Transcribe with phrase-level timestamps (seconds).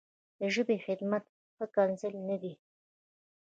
[0.39, 1.23] د ژبې خدمت
[1.55, 2.59] ښکنځل نه دي نه.